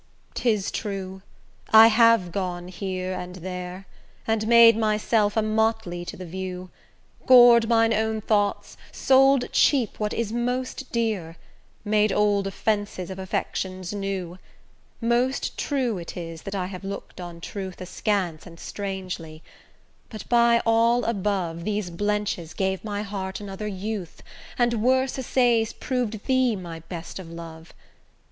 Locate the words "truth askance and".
17.39-18.59